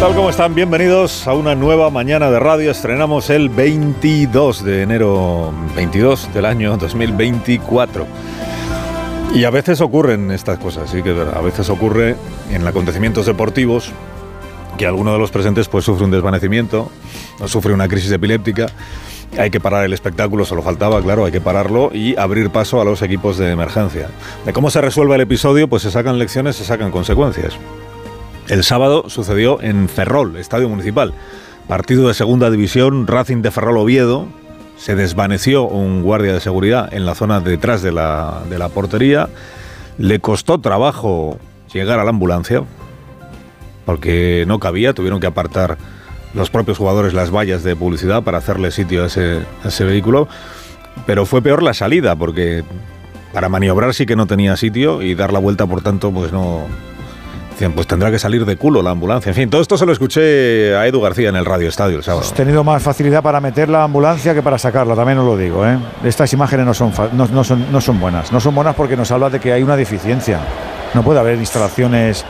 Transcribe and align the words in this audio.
Tal? 0.00 0.14
¿Cómo 0.14 0.30
están? 0.30 0.54
Bienvenidos 0.54 1.28
a 1.28 1.34
una 1.34 1.54
nueva 1.54 1.90
mañana 1.90 2.30
de 2.30 2.40
radio. 2.40 2.70
Estrenamos 2.70 3.28
el 3.28 3.50
22 3.50 4.64
de 4.64 4.80
enero 4.80 5.52
22 5.76 6.32
del 6.32 6.46
año 6.46 6.78
2024. 6.78 8.06
Y 9.34 9.44
a 9.44 9.50
veces 9.50 9.82
ocurren 9.82 10.30
estas 10.30 10.58
cosas, 10.58 10.88
sí 10.88 11.02
que 11.02 11.10
es. 11.12 11.18
A 11.18 11.42
veces 11.42 11.68
ocurre 11.68 12.16
en 12.50 12.66
acontecimientos 12.66 13.26
deportivos 13.26 13.92
que 14.78 14.86
alguno 14.86 15.12
de 15.12 15.18
los 15.18 15.30
presentes 15.30 15.68
pues 15.68 15.84
sufre 15.84 16.06
un 16.06 16.10
desvanecimiento 16.10 16.90
o 17.38 17.46
sufre 17.46 17.74
una 17.74 17.86
crisis 17.86 18.10
epiléptica. 18.10 18.68
Hay 19.38 19.50
que 19.50 19.60
parar 19.60 19.84
el 19.84 19.92
espectáculo, 19.92 20.46
solo 20.46 20.62
faltaba, 20.62 21.02
claro, 21.02 21.26
hay 21.26 21.32
que 21.32 21.42
pararlo 21.42 21.90
y 21.92 22.16
abrir 22.16 22.48
paso 22.48 22.80
a 22.80 22.86
los 22.86 23.02
equipos 23.02 23.36
de 23.36 23.50
emergencia. 23.50 24.08
De 24.46 24.54
cómo 24.54 24.70
se 24.70 24.80
resuelve 24.80 25.16
el 25.16 25.20
episodio, 25.20 25.68
pues 25.68 25.82
se 25.82 25.90
sacan 25.90 26.18
lecciones, 26.18 26.56
se 26.56 26.64
sacan 26.64 26.90
consecuencias. 26.90 27.58
El 28.50 28.64
sábado 28.64 29.04
sucedió 29.06 29.62
en 29.62 29.88
Ferrol, 29.88 30.36
estadio 30.36 30.68
municipal. 30.68 31.14
Partido 31.68 32.08
de 32.08 32.14
segunda 32.14 32.50
división, 32.50 33.06
Racing 33.06 33.42
de 33.42 33.52
Ferrol 33.52 33.78
Oviedo. 33.78 34.26
Se 34.76 34.96
desvaneció 34.96 35.68
un 35.68 36.02
guardia 36.02 36.32
de 36.32 36.40
seguridad 36.40 36.92
en 36.92 37.06
la 37.06 37.14
zona 37.14 37.38
detrás 37.38 37.80
de 37.80 37.92
la, 37.92 38.42
de 38.50 38.58
la 38.58 38.68
portería. 38.68 39.28
Le 39.98 40.18
costó 40.18 40.58
trabajo 40.58 41.38
llegar 41.72 42.00
a 42.00 42.04
la 42.04 42.10
ambulancia 42.10 42.64
porque 43.84 44.42
no 44.48 44.58
cabía, 44.58 44.94
tuvieron 44.94 45.20
que 45.20 45.28
apartar 45.28 45.78
los 46.34 46.50
propios 46.50 46.76
jugadores 46.76 47.14
las 47.14 47.30
vallas 47.30 47.62
de 47.62 47.76
publicidad 47.76 48.24
para 48.24 48.38
hacerle 48.38 48.72
sitio 48.72 49.04
a 49.04 49.06
ese, 49.06 49.44
a 49.62 49.68
ese 49.68 49.84
vehículo. 49.84 50.26
Pero 51.06 51.24
fue 51.24 51.40
peor 51.40 51.62
la 51.62 51.72
salida 51.72 52.16
porque 52.16 52.64
para 53.32 53.48
maniobrar 53.48 53.94
sí 53.94 54.06
que 54.06 54.16
no 54.16 54.26
tenía 54.26 54.56
sitio 54.56 55.02
y 55.02 55.14
dar 55.14 55.32
la 55.32 55.38
vuelta, 55.38 55.68
por 55.68 55.82
tanto, 55.82 56.10
pues 56.10 56.32
no, 56.32 56.66
Pues 57.68 57.86
tendrá 57.86 58.10
que 58.10 58.18
salir 58.18 58.46
de 58.46 58.56
culo 58.56 58.80
la 58.82 58.90
ambulancia. 58.90 59.30
En 59.30 59.34
fin, 59.34 59.50
todo 59.50 59.60
esto 59.60 59.76
se 59.76 59.84
lo 59.84 59.92
escuché 59.92 60.74
a 60.74 60.86
Edu 60.86 61.00
García 61.00 61.28
en 61.28 61.36
el 61.36 61.44
Radio 61.44 61.68
Estadio 61.68 61.98
el 61.98 62.02
sábado. 62.02 62.22
Hemos 62.22 62.34
tenido 62.34 62.64
más 62.64 62.82
facilidad 62.82 63.22
para 63.22 63.40
meter 63.40 63.68
la 63.68 63.84
ambulancia 63.84 64.32
que 64.34 64.42
para 64.42 64.58
sacarla, 64.58 64.94
también 64.94 65.18
os 65.18 65.26
lo 65.26 65.36
digo. 65.36 65.66
¿eh? 65.66 65.78
Estas 66.04 66.32
imágenes 66.32 66.64
no 66.64 66.72
son, 66.72 66.92
no, 67.12 67.26
no, 67.26 67.44
son, 67.44 67.70
no 67.70 67.80
son 67.80 68.00
buenas. 68.00 68.32
No 68.32 68.40
son 68.40 68.54
buenas 68.54 68.74
porque 68.74 68.96
nos 68.96 69.10
habla 69.10 69.28
de 69.28 69.40
que 69.40 69.52
hay 69.52 69.62
una 69.62 69.76
deficiencia. 69.76 70.40
No 70.94 71.02
puede 71.02 71.20
haber 71.20 71.36
instalaciones 71.36 72.24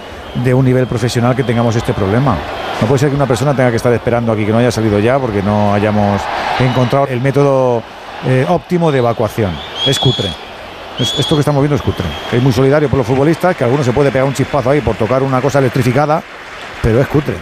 de 0.45 0.55
un 0.55 0.65
nivel 0.65 0.87
profesional 0.87 1.37
que 1.37 1.45
tengamos 1.45 1.77
este 1.77 1.93
problema. 1.93 2.37
No 2.81 2.87
puede 2.87 2.99
ser 2.99 3.11
que 3.11 3.17
una 3.17 3.27
persona 3.27 3.55
tenga 3.55 3.71
que 3.71 3.77
estar 3.77 3.93
esperando 3.93 4.33
aquí, 4.33 4.45
que 4.45 4.53
no 4.53 4.59
haya 4.59 4.71
salido 4.71 4.99
ya 4.99 5.19
porque 5.19 5.43
no 5.43 5.75
hayamos 5.75 6.21
encontrado 6.59 7.07
el 7.07 7.21
método 7.21 7.83
eh, 8.27 8.45
óptimo 8.49 8.91
de 8.91 8.99
evacuación. 8.99 9.53
Es 9.87 9.99
cutre. 9.99 10.50
Esto 10.99 11.35
que 11.35 11.41
estamos 11.41 11.63
viendo 11.63 11.77
es 11.77 11.83
cutre. 11.83 12.05
Es 12.31 12.43
muy 12.43 12.53
solidario 12.53 12.89
por 12.89 12.99
los 12.99 13.07
futbolistas, 13.07 13.57
que 13.57 13.65
alguno 13.65 13.83
se 13.83 13.93
puede 13.93 14.11
pegar 14.11 14.27
un 14.27 14.35
chispazo 14.35 14.71
ahí 14.71 14.81
por 14.81 14.97
tocar 14.97 15.23
una 15.23 15.41
cosa 15.41 15.59
electrificada, 15.59 16.23
pero 16.83 17.01
es 17.01 17.09
cutre. 17.09 17.37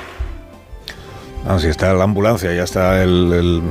No, 1.45 1.59
si 1.59 1.69
está 1.69 1.93
la 1.95 2.05
ambulancia, 2.05 2.53
ya 2.53 2.63
está 2.63 3.03
el, 3.03 3.63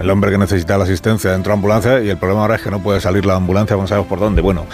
el, 0.00 0.10
hombre 0.10 0.30
que 0.30 0.38
necesita 0.38 0.76
la 0.76 0.84
asistencia 0.84 1.30
dentro 1.30 1.50
de 1.50 1.54
la 1.54 1.58
ambulancia 1.58 2.02
y 2.02 2.10
el 2.10 2.16
problema 2.16 2.42
ahora 2.42 2.56
es 2.56 2.62
que 2.62 2.70
no 2.70 2.82
puede 2.82 3.00
salir 3.00 3.24
la 3.24 3.36
ambulancia, 3.36 3.76
no 3.76 3.86
sabemos 3.86 4.08
por 4.08 4.18
dónde. 4.18 4.42
Bueno, 4.42 4.66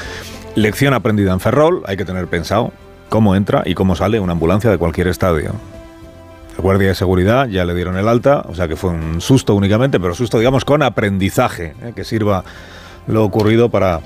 lección 0.55 0.95
aprendida 0.95 1.33
en 1.33 1.41
Ferrol, 1.41 1.83
hay 1.87 1.97
que 1.97 2.05
tener 2.05 2.27
pensado 2.27 2.73
cómo 3.09 3.37
entra 3.37 3.63
y 3.67 3.75
cómo 3.75 3.95
sale 3.95 4.21
una 4.21 4.33
ambulancia 4.33 4.71
de 4.71 4.79
cualquier 4.79 5.09
estadio. 5.09 5.53
El 6.57 6.63
guardia 6.63 6.89
de 6.89 6.95
seguridad 6.95 7.47
ya 7.49 7.65
le 7.65 7.75
dieron 7.75 7.97
el 7.99 8.09
alta, 8.09 8.43
o 8.49 8.55
sea 8.55 8.67
que 8.67 8.77
fue 8.77 8.91
un 8.91 9.21
susto 9.21 9.55
únicamente, 9.55 10.01
pero 10.01 10.15
susto 10.15 10.39
digamos 10.39 10.65
con 10.65 10.83
aprendizaje, 10.83 11.75
¿eh? 11.83 11.93
que 11.95 12.05
sirva 12.05 12.45
lo 13.07 13.25
ocurrido 13.25 13.69
para 13.69 14.01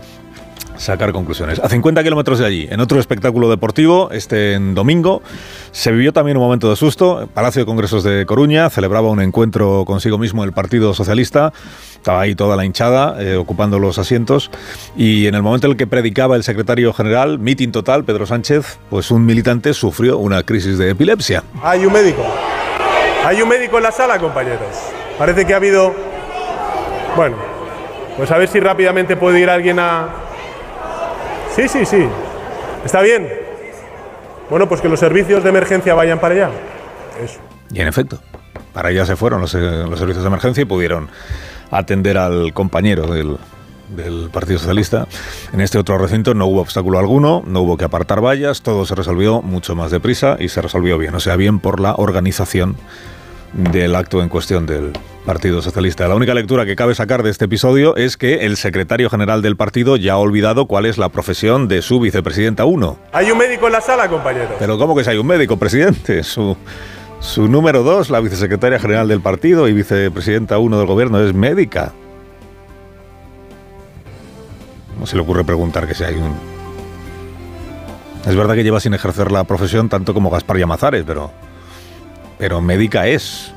sacar 0.81 1.13
conclusiones. 1.13 1.61
A 1.61 1.69
50 1.69 2.03
kilómetros 2.03 2.39
de 2.39 2.47
allí, 2.47 2.69
en 2.71 2.81
otro 2.81 2.99
espectáculo 2.99 3.51
deportivo, 3.51 4.11
este 4.13 4.55
en 4.55 4.75
domingo, 4.75 5.23
se 5.73 5.93
vivió 5.93 6.13
también 6.13 6.37
un 6.39 6.43
momento 6.43 6.71
de 6.71 6.77
susto. 6.77 7.29
Palacio 7.35 7.63
de 7.63 7.67
Congresos 7.67 8.03
de 8.03 8.25
Coruña 8.27 8.71
celebraba 8.71 9.11
un 9.11 9.21
encuentro 9.21 9.85
consigo 9.85 10.19
mismo 10.19 10.43
el 10.43 10.53
Partido 10.53 10.95
Socialista. 10.95 11.53
Estaba 11.95 12.23
ahí 12.23 12.35
toda 12.35 12.57
la 12.57 12.65
hinchada, 12.65 13.23
eh, 13.23 13.37
ocupando 13.37 13.79
los 13.79 13.99
asientos. 13.99 14.51
Y 14.97 15.27
en 15.27 15.35
el 15.35 15.43
momento 15.43 15.67
en 15.67 15.73
el 15.73 15.77
que 15.77 15.87
predicaba 15.87 16.37
el 16.37 16.45
secretario 16.45 16.95
general, 16.95 17.39
mitin 17.39 17.73
total, 17.73 18.05
Pedro 18.05 18.27
Sánchez, 18.27 18.79
pues 18.89 19.11
un 19.11 19.27
militante 19.27 19.75
sufrió 19.75 20.17
una 20.17 20.43
crisis 20.43 20.79
de 20.79 20.91
epilepsia. 20.91 21.45
Hay 21.63 21.85
un 21.85 21.93
médico. 21.93 22.25
Hay 23.25 23.43
un 23.43 23.49
médico 23.51 23.77
en 23.77 23.83
la 23.83 23.93
sala, 23.93 24.19
compañeros. 24.19 24.77
Parece 25.19 25.47
que 25.47 25.53
ha 25.53 25.57
habido... 25.57 25.95
Bueno, 27.17 27.37
pues 28.17 28.31
a 28.31 28.39
ver 28.39 28.49
si 28.49 28.61
rápidamente 28.61 29.17
puede 29.17 29.41
ir 29.41 29.51
alguien 29.51 29.79
a, 29.79 30.30
Sí, 31.55 31.69
sí, 31.69 31.84
sí. 31.84 32.06
¿Está 32.84 33.00
bien? 33.03 33.28
Bueno, 34.49 34.69
pues 34.69 34.81
que 34.81 34.88
los 34.88 35.00
servicios 35.00 35.43
de 35.43 35.50
emergencia 35.50 35.94
vayan 35.94 36.19
para 36.19 36.34
allá. 36.34 36.50
Eso. 37.22 37.38
Y 37.72 37.81
en 37.81 37.88
efecto, 37.88 38.19
para 38.72 38.88
allá 38.88 39.06
se 39.06 39.16
fueron 39.16 39.41
los, 39.41 39.53
los 39.55 39.99
servicios 39.99 40.22
de 40.22 40.28
emergencia 40.28 40.62
y 40.62 40.65
pudieron 40.65 41.09
atender 41.71 42.19
al 42.19 42.53
compañero 42.53 43.06
del, 43.06 43.37
del 43.94 44.31
Partido 44.31 44.59
Socialista. 44.59 45.06
En 45.53 45.60
este 45.60 45.78
otro 45.78 45.99
recinto 45.99 46.34
no 46.34 46.47
hubo 46.47 46.60
obstáculo 46.60 46.99
alguno, 46.99 47.43
no 47.47 47.60
hubo 47.62 47.77
que 47.77 47.84
apartar 47.84 48.25
vallas, 48.25 48.62
todo 48.62 48.87
se 48.87 48.94
resolvió 48.94 49.43
mucho 49.43 49.75
más 49.75 49.91
deprisa 49.91 50.37
y 50.39 50.49
se 50.49 50.62
resolvió 50.62 50.99
bien. 50.99 51.15
O 51.15 51.21
sea, 51.21 51.37
bien 51.37 51.60
por 51.60 51.81
la 51.81 51.94
organización 51.97 52.77
del 53.53 53.94
acto 53.97 54.22
en 54.22 54.28
cuestión 54.28 54.66
del 54.66 54.93
Partido 55.25 55.61
Socialista. 55.61 56.09
La 56.09 56.15
única 56.15 56.35
lectura 56.35 56.65
que 56.65 56.77
cabe 56.77 56.95
sacar 56.95 57.23
de 57.23 57.31
este 57.31 57.45
episodio 57.45 57.97
es 57.97 58.17
que 58.17 58.47
el 58.47 58.57
secretario 58.57 59.11
general 59.11 59.43
del 59.43 59.57
partido 59.57 59.97
ya 59.97 60.15
ha 60.15 60.19
olvidado 60.19 60.67
cuál 60.67 60.87
es 60.87 60.99
la 60.99 61.11
profesión 61.11 61.69
de 61.69 61.83
su 61.83 62.01
vicepresidenta 62.01 62.65
1. 62.65 62.99
Hay 63.13 63.31
un 63.31 63.39
médico 63.39 63.67
en 63.67 63.73
la 63.73 63.81
sala, 63.81 64.09
compañeros. 64.09 64.53
Pero 64.59 64.79
¿cómo 64.79 64.97
que 64.97 65.05
si 65.05 65.11
hay 65.11 65.19
un 65.19 65.27
médico, 65.27 65.57
presidente? 65.57 66.23
Su, 66.23 66.57
su 67.21 67.49
número 67.49 67.83
2, 67.83 68.11
la 68.11 68.21
vicesecretaria 68.21 68.79
general 68.79 69.09
del 69.09 69.21
partido 69.21 69.69
y 69.69 69.73
vicepresidenta 69.73 70.59
1 70.59 70.79
del 70.79 70.87
gobierno, 70.87 71.21
es 71.21 71.35
médica. 71.35 71.93
¿Cómo 74.95 75.07
se 75.07 75.17
le 75.17 75.23
ocurre 75.23 75.45
preguntar 75.45 75.87
que 75.87 75.95
si 75.95 76.05
hay 76.05 76.15
un... 76.15 76.35
Es 78.27 78.37
verdad 78.37 78.55
que 78.55 78.65
lleva 78.65 78.81
sin 78.81 78.95
ejercer 78.95 79.33
la 79.33 79.45
profesión 79.45 79.89
tanto 79.89 80.13
como 80.13 80.31
Gaspar 80.31 80.59
Llamazares, 80.59 81.05
pero 81.07 81.31
pero 82.41 82.63
médica 82.63 83.07
es. 83.07 83.53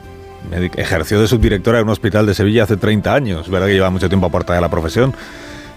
Ejerció 0.52 1.20
de 1.22 1.28
subdirectora 1.28 1.80
en 1.80 1.86
un 1.86 1.92
hospital 1.92 2.26
de 2.26 2.34
Sevilla 2.34 2.64
hace 2.64 2.78
30 2.78 3.14
años, 3.14 3.50
verdad 3.50 3.68
que 3.68 3.74
lleva 3.74 3.90
mucho 3.90 4.10
tiempo 4.10 4.28
apartada 4.28 4.58
de 4.58 4.62
la 4.62 4.70
profesión, 4.70 5.16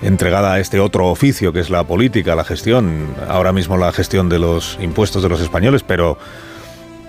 entregada 0.02 0.54
a 0.54 0.60
este 0.60 0.80
otro 0.80 1.06
oficio 1.06 1.52
que 1.52 1.60
es 1.60 1.70
la 1.70 1.84
política, 1.84 2.34
la 2.34 2.44
gestión, 2.44 3.14
ahora 3.28 3.52
mismo 3.52 3.76
la 3.76 3.92
gestión 3.92 4.28
de 4.28 4.38
los 4.38 4.76
impuestos 4.80 5.22
de 5.22 5.28
los 5.28 5.40
españoles, 5.40 5.82
pero 5.86 6.18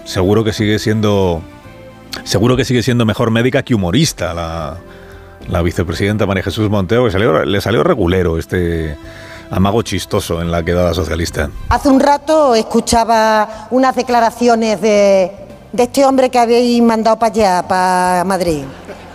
seguro 0.05 0.43
que 0.43 0.53
sigue 0.53 0.79
siendo 0.79 1.41
seguro 2.23 2.55
que 2.55 2.65
sigue 2.65 2.83
siendo 2.83 3.05
mejor 3.05 3.31
médica 3.31 3.63
que 3.63 3.75
humorista 3.75 4.33
la, 4.33 4.77
la 5.49 5.61
vicepresidenta 5.61 6.25
María 6.25 6.43
Jesús 6.43 6.69
Monteo, 6.69 7.05
que 7.05 7.11
salió, 7.11 7.43
le 7.43 7.61
salió 7.61 7.83
regulero 7.83 8.37
este 8.37 8.97
amago 9.49 9.81
chistoso 9.81 10.41
en 10.41 10.51
la 10.51 10.63
quedada 10.63 10.93
socialista. 10.93 11.49
Hace 11.69 11.89
un 11.89 11.99
rato 11.99 12.55
escuchaba 12.55 13.67
unas 13.71 13.95
declaraciones 13.95 14.81
de 14.81 15.46
de 15.71 15.83
este 15.83 16.05
hombre 16.05 16.29
que 16.29 16.39
habéis 16.39 16.81
mandado 16.81 17.17
para 17.19 17.33
allá, 17.33 17.67
para 17.67 18.23
Madrid. 18.23 18.63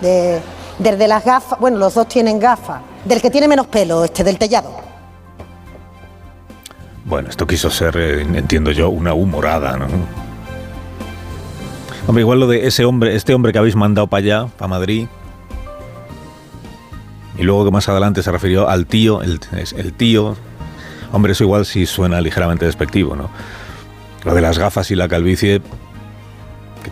De, 0.01 0.41
desde 0.79 1.07
las 1.07 1.23
gafas, 1.23 1.59
bueno, 1.59 1.77
los 1.77 1.93
dos 1.93 2.07
tienen 2.07 2.39
gafas. 2.39 2.81
Del 3.05 3.21
que 3.21 3.29
tiene 3.29 3.47
menos 3.47 3.67
pelo, 3.67 4.03
este, 4.03 4.23
del 4.23 4.37
tellado. 4.37 4.71
Bueno, 7.05 7.29
esto 7.29 7.45
quiso 7.45 7.69
ser, 7.69 7.97
eh, 7.97 8.21
entiendo 8.21 8.71
yo, 8.71 8.89
una 8.89 9.13
humorada, 9.13 9.77
¿no? 9.77 9.87
Hombre, 12.07 12.21
igual 12.21 12.39
lo 12.39 12.47
de 12.47 12.67
ese 12.67 12.85
hombre, 12.85 13.15
este 13.15 13.33
hombre 13.33 13.51
que 13.51 13.59
habéis 13.59 13.75
mandado 13.75 14.07
para 14.07 14.19
allá, 14.19 14.47
para 14.57 14.67
Madrid. 14.67 15.07
Y 17.37 17.43
luego 17.43 17.65
que 17.65 17.71
más 17.71 17.89
adelante 17.89 18.23
se 18.23 18.31
refirió 18.31 18.69
al 18.69 18.85
tío, 18.85 19.21
el, 19.21 19.39
el 19.51 19.93
tío. 19.93 20.35
Hombre, 21.11 21.33
eso 21.33 21.43
igual 21.43 21.65
sí 21.65 21.85
suena 21.85 22.21
ligeramente 22.21 22.65
despectivo, 22.65 23.15
¿no? 23.15 23.29
Lo 24.23 24.33
de 24.33 24.41
las 24.41 24.57
gafas 24.57 24.89
y 24.91 24.95
la 24.95 25.07
calvicie, 25.07 25.61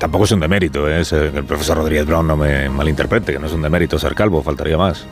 tampoco 0.01 0.23
es 0.25 0.31
un 0.31 0.39
demérito, 0.39 0.89
¿eh? 0.89 1.03
el 1.11 1.43
profesor 1.43 1.77
Rodríguez 1.77 2.07
Brown 2.07 2.25
no 2.25 2.35
me 2.35 2.67
malinterprete, 2.69 3.33
que 3.33 3.37
no 3.37 3.45
es 3.45 3.53
un 3.53 3.61
demérito 3.61 3.99
ser 3.99 4.15
calvo, 4.15 4.41
faltaría 4.41 4.75
más. 4.75 5.05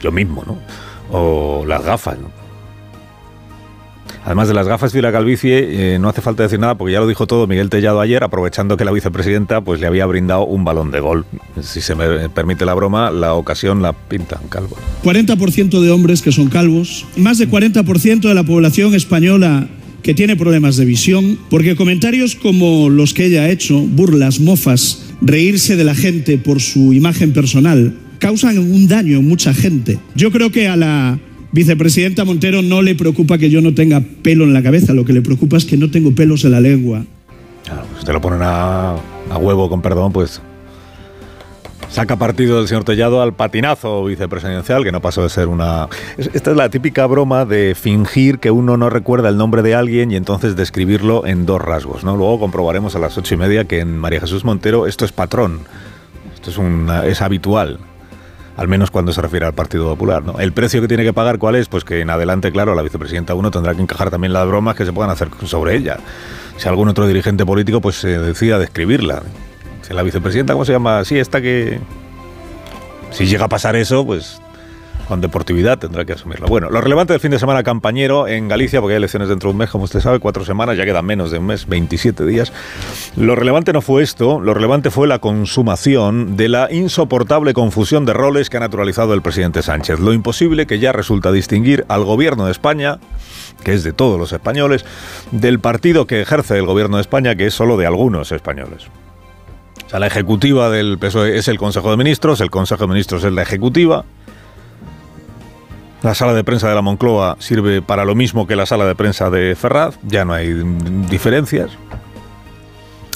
Yo 0.00 0.10
mismo, 0.10 0.42
¿no? 0.46 0.58
O 1.10 1.66
las 1.66 1.84
gafas, 1.84 2.18
¿no? 2.18 2.30
Además 4.24 4.48
de 4.48 4.54
las 4.54 4.66
gafas 4.66 4.94
y 4.94 5.02
la 5.02 5.12
calvicie, 5.12 5.94
eh, 5.94 5.98
no 5.98 6.08
hace 6.08 6.22
falta 6.22 6.42
decir 6.42 6.58
nada 6.58 6.74
porque 6.76 6.94
ya 6.94 7.00
lo 7.00 7.06
dijo 7.06 7.26
todo 7.26 7.46
Miguel 7.46 7.68
Tellado 7.68 8.00
ayer, 8.00 8.24
aprovechando 8.24 8.78
que 8.78 8.86
la 8.86 8.92
vicepresidenta 8.92 9.60
pues 9.60 9.78
le 9.78 9.86
había 9.86 10.06
brindado 10.06 10.46
un 10.46 10.64
balón 10.64 10.90
de 10.90 11.00
gol. 11.00 11.26
Si 11.60 11.82
se 11.82 11.94
me 11.94 12.30
permite 12.30 12.64
la 12.64 12.72
broma, 12.72 13.10
la 13.10 13.34
ocasión 13.34 13.82
la 13.82 13.92
pintan 13.92 14.48
calvo. 14.48 14.76
40% 15.04 15.80
de 15.82 15.90
hombres 15.90 16.22
que 16.22 16.32
son 16.32 16.48
calvos, 16.48 17.04
más 17.16 17.36
de 17.36 17.46
40% 17.46 18.20
de 18.20 18.34
la 18.34 18.44
población 18.44 18.94
española 18.94 19.68
que 20.02 20.14
tiene 20.14 20.36
problemas 20.36 20.76
de 20.76 20.84
visión, 20.84 21.38
porque 21.50 21.76
comentarios 21.76 22.34
como 22.34 22.88
los 22.88 23.14
que 23.14 23.26
ella 23.26 23.42
ha 23.42 23.50
hecho, 23.50 23.80
burlas, 23.80 24.40
mofas, 24.40 25.04
reírse 25.20 25.76
de 25.76 25.84
la 25.84 25.94
gente 25.94 26.38
por 26.38 26.60
su 26.60 26.92
imagen 26.92 27.32
personal, 27.32 27.96
causan 28.18 28.58
un 28.58 28.88
daño 28.88 29.18
en 29.18 29.28
mucha 29.28 29.52
gente. 29.54 29.98
Yo 30.14 30.30
creo 30.30 30.50
que 30.50 30.68
a 30.68 30.76
la 30.76 31.18
vicepresidenta 31.52 32.24
Montero 32.24 32.62
no 32.62 32.82
le 32.82 32.94
preocupa 32.94 33.38
que 33.38 33.50
yo 33.50 33.60
no 33.60 33.74
tenga 33.74 34.00
pelo 34.00 34.44
en 34.44 34.52
la 34.52 34.62
cabeza, 34.62 34.94
lo 34.94 35.04
que 35.04 35.12
le 35.12 35.22
preocupa 35.22 35.56
es 35.56 35.64
que 35.64 35.76
no 35.76 35.90
tengo 35.90 36.14
pelos 36.14 36.44
en 36.44 36.52
la 36.52 36.60
lengua. 36.60 37.04
Claro, 37.64 37.84
pues 37.92 38.04
te 38.04 38.12
lo 38.12 38.20
ponen 38.20 38.40
a 38.42 38.96
huevo, 39.38 39.68
con 39.68 39.82
perdón, 39.82 40.12
pues 40.12 40.40
saca 41.90 42.16
partido 42.16 42.58
del 42.58 42.68
señor 42.68 42.84
Tellado 42.84 43.22
al 43.22 43.32
patinazo 43.32 44.04
vicepresidencial, 44.04 44.84
que 44.84 44.92
no 44.92 45.00
pasó 45.00 45.22
de 45.22 45.28
ser 45.30 45.48
una... 45.48 45.88
Es- 46.16 46.30
Esta 46.34 46.50
es 46.50 46.56
la 46.56 46.68
típica 46.68 47.06
broma 47.06 47.44
de 47.44 47.74
fingir 47.74 48.38
que 48.38 48.50
uno 48.50 48.76
no 48.76 48.90
recuerda 48.90 49.28
el 49.28 49.36
nombre 49.36 49.62
de 49.62 49.74
alguien 49.74 50.10
y 50.12 50.16
entonces 50.16 50.54
describirlo 50.56 51.26
en 51.26 51.46
dos 51.46 51.60
rasgos, 51.60 52.04
¿no? 52.04 52.16
Luego 52.16 52.38
comprobaremos 52.40 52.94
a 52.94 52.98
las 52.98 53.16
ocho 53.18 53.34
y 53.34 53.36
media 53.38 53.64
que 53.64 53.80
en 53.80 53.98
María 53.98 54.20
Jesús 54.20 54.44
Montero 54.44 54.86
esto 54.86 55.04
es 55.04 55.12
patrón, 55.12 55.60
esto 56.34 56.50
es, 56.50 56.58
una- 56.58 57.04
es 57.06 57.22
habitual. 57.22 57.78
Al 58.56 58.66
menos 58.66 58.90
cuando 58.90 59.12
se 59.12 59.22
refiere 59.22 59.46
al 59.46 59.52
Partido 59.54 59.84
Popular. 59.88 60.24
El 60.40 60.52
precio 60.52 60.80
que 60.80 60.88
tiene 60.88 61.04
que 61.04 61.12
pagar, 61.12 61.38
¿cuál 61.38 61.54
es? 61.54 61.68
Pues 61.68 61.84
que 61.84 62.00
en 62.00 62.10
adelante, 62.10 62.50
claro, 62.50 62.74
la 62.74 62.82
vicepresidenta 62.82 63.34
uno 63.36 63.52
tendrá 63.52 63.72
que 63.72 63.80
encajar 63.82 64.10
también 64.10 64.32
las 64.32 64.48
bromas 64.48 64.74
que 64.74 64.84
se 64.84 64.92
puedan 64.92 65.12
hacer 65.12 65.28
sobre 65.44 65.76
ella. 65.76 65.98
Si 66.56 66.68
algún 66.68 66.88
otro 66.88 67.06
dirigente 67.06 67.46
político 67.46 67.80
pues 67.80 67.94
se 68.00 68.18
decida 68.18 68.58
describirla. 68.58 69.22
La 69.94 70.02
vicepresidenta, 70.02 70.52
¿cómo 70.52 70.64
se 70.64 70.72
llama? 70.72 71.04
Sí, 71.04 71.18
esta 71.18 71.40
que... 71.40 71.80
Si 73.10 73.26
llega 73.26 73.46
a 73.46 73.48
pasar 73.48 73.74
eso, 73.74 74.04
pues 74.04 74.40
con 75.08 75.22
deportividad 75.22 75.78
tendrá 75.78 76.04
que 76.04 76.12
asumirlo. 76.12 76.46
Bueno, 76.48 76.68
lo 76.68 76.82
relevante 76.82 77.14
del 77.14 77.20
fin 77.20 77.30
de 77.30 77.38
semana 77.38 77.62
campañero 77.62 78.28
en 78.28 78.46
Galicia, 78.46 78.80
porque 78.80 78.92
hay 78.92 78.98
elecciones 78.98 79.30
dentro 79.30 79.48
de 79.48 79.52
un 79.52 79.58
mes, 79.58 79.70
como 79.70 79.84
usted 79.84 80.00
sabe, 80.00 80.18
cuatro 80.20 80.44
semanas, 80.44 80.76
ya 80.76 80.84
quedan 80.84 81.06
menos 81.06 81.30
de 81.30 81.38
un 81.38 81.46
mes, 81.46 81.66
27 81.66 82.26
días. 82.26 82.52
Lo 83.16 83.34
relevante 83.34 83.72
no 83.72 83.80
fue 83.80 84.02
esto, 84.02 84.38
lo 84.38 84.52
relevante 84.52 84.90
fue 84.90 85.08
la 85.08 85.18
consumación 85.18 86.36
de 86.36 86.50
la 86.50 86.70
insoportable 86.70 87.54
confusión 87.54 88.04
de 88.04 88.12
roles 88.12 88.50
que 88.50 88.58
ha 88.58 88.60
naturalizado 88.60 89.14
el 89.14 89.22
presidente 89.22 89.62
Sánchez. 89.62 89.98
Lo 89.98 90.12
imposible 90.12 90.66
que 90.66 90.78
ya 90.78 90.92
resulta 90.92 91.32
distinguir 91.32 91.86
al 91.88 92.04
gobierno 92.04 92.44
de 92.44 92.52
España, 92.52 92.98
que 93.64 93.72
es 93.72 93.84
de 93.84 93.94
todos 93.94 94.20
los 94.20 94.32
españoles, 94.32 94.84
del 95.30 95.58
partido 95.58 96.06
que 96.06 96.20
ejerce 96.20 96.58
el 96.58 96.66
gobierno 96.66 96.98
de 96.98 97.00
España, 97.00 97.34
que 97.34 97.46
es 97.46 97.54
solo 97.54 97.78
de 97.78 97.86
algunos 97.86 98.30
españoles. 98.30 98.88
O 99.86 99.90
sea, 99.90 99.98
la 99.98 100.06
ejecutiva 100.06 100.70
del 100.70 100.98
PSOE 100.98 101.38
es 101.38 101.48
el 101.48 101.58
Consejo 101.58 101.90
de 101.90 101.96
Ministros, 101.96 102.40
el 102.40 102.50
Consejo 102.50 102.82
de 102.82 102.88
Ministros 102.88 103.24
es 103.24 103.32
la 103.32 103.42
ejecutiva. 103.42 104.04
La 106.02 106.14
sala 106.14 106.34
de 106.34 106.44
prensa 106.44 106.68
de 106.68 106.74
la 106.74 106.82
Moncloa 106.82 107.36
sirve 107.40 107.82
para 107.82 108.04
lo 108.04 108.14
mismo 108.14 108.46
que 108.46 108.54
la 108.54 108.66
sala 108.66 108.86
de 108.86 108.94
prensa 108.94 109.30
de 109.30 109.56
Ferraz, 109.56 109.98
ya 110.02 110.24
no 110.24 110.32
hay 110.32 110.52
diferencias. 111.10 111.70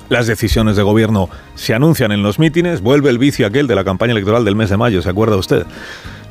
Las 0.08 0.26
decisiones 0.26 0.76
de 0.76 0.82
gobierno 0.82 1.28
se 1.54 1.74
anuncian 1.74 2.10
en 2.12 2.22
los 2.22 2.38
mítines, 2.38 2.80
vuelve 2.80 3.08
el 3.08 3.18
vicio 3.18 3.46
aquel 3.46 3.66
de 3.66 3.74
la 3.74 3.84
campaña 3.84 4.12
electoral 4.12 4.44
del 4.44 4.56
mes 4.56 4.68
de 4.68 4.76
mayo, 4.76 5.00
¿se 5.00 5.08
acuerda 5.08 5.36
usted? 5.36 5.64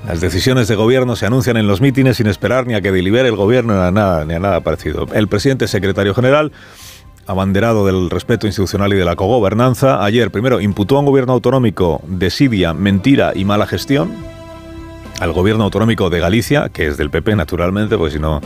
Las 0.05 0.19
decisiones 0.19 0.67
de 0.67 0.75
gobierno 0.75 1.15
se 1.15 1.25
anuncian 1.25 1.57
en 1.57 1.67
los 1.67 1.79
mítines 1.79 2.17
sin 2.17 2.27
esperar 2.27 2.67
ni 2.67 2.73
a 2.73 2.81
que 2.81 2.91
delibere 2.91 3.29
el 3.29 3.35
gobierno 3.35 3.73
ni 3.73 3.87
a 3.87 3.91
nada, 3.91 4.25
ni 4.25 4.33
a 4.33 4.39
nada 4.39 4.59
parecido. 4.61 5.07
El 5.13 5.27
presidente 5.27 5.67
secretario 5.67 6.13
general 6.13 6.51
abanderado 7.31 7.85
del 7.85 8.09
respeto 8.09 8.45
institucional 8.45 8.91
y 8.91 8.97
de 8.97 9.05
la 9.05 9.15
cogobernanza, 9.15 10.03
ayer 10.03 10.31
primero 10.31 10.59
imputó 10.59 10.97
a 10.97 10.99
un 10.99 11.05
gobierno 11.05 11.31
autonómico 11.31 12.01
desidia, 12.05 12.73
mentira 12.73 13.31
y 13.33 13.45
mala 13.45 13.65
gestión, 13.65 14.11
al 15.21 15.31
gobierno 15.31 15.63
autonómico 15.63 16.09
de 16.09 16.19
Galicia, 16.19 16.69
que 16.69 16.87
es 16.87 16.97
del 16.97 17.09
PP 17.09 17.37
naturalmente, 17.37 17.97
porque 17.97 18.15
si 18.15 18.19
no, 18.19 18.41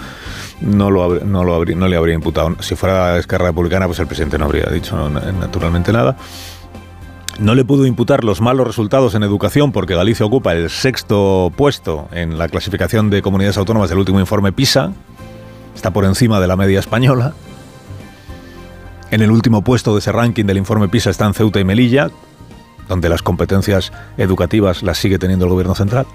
no, 0.62 0.92
lo, 0.92 1.20
no, 1.20 1.88
le 1.88 1.96
habría 1.96 2.14
imputado. 2.14 2.56
Si 2.60 2.76
fuera 2.76 3.18
Esquerra 3.18 3.48
Republicana, 3.48 3.88
pues 3.88 3.98
el 4.00 4.08
presidente 4.08 4.38
no 4.38 4.46
habría 4.46 4.66
dicho 4.66 5.10
naturalmente 5.10 5.92
nada. 5.92 6.16
No 7.40 7.56
le 7.56 7.66
pudo 7.66 7.88
imputar 7.88 8.24
los 8.24 8.40
malos 8.40 8.68
resultados 8.68 9.16
en 9.16 9.24
educación 9.24 9.72
porque 9.72 9.96
Galicia 9.96 10.26
ocupa 10.26 10.54
el 10.54 10.70
sexto 10.70 11.52
puesto 11.56 12.08
en 12.12 12.38
la 12.38 12.50
clasificación 12.50 13.10
de 13.10 13.22
comunidades 13.24 13.58
autónomas 13.58 13.90
del 13.90 13.98
último 13.98 14.20
informe 14.20 14.52
PISA. 14.52 14.94
Está 15.74 15.92
por 15.92 16.06
encima 16.06 16.40
de 16.40 16.48
la 16.48 16.56
media 16.56 16.80
española. 16.80 17.34
En 19.16 19.22
el 19.22 19.32
último 19.32 19.62
puesto 19.62 19.94
de 19.94 20.00
ese 20.00 20.12
ranking 20.12 20.44
del 20.44 20.58
informe 20.58 20.90
PISA 20.90 21.10
están 21.10 21.34
Ceuta 21.34 21.62
y 21.62 21.64
Melilla, 21.64 22.12
donde 22.90 23.08
las 23.08 23.22
competencias 23.22 23.94
educativas 24.18 24.84
las 24.84 24.98
sigue 24.98 25.18
teniendo 25.18 25.46
el 25.46 25.52
gobierno 25.52 25.74
central. 25.74 26.06